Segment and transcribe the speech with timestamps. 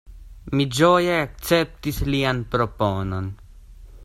[0.59, 3.31] Mi ĝoje akceptis lian proponon.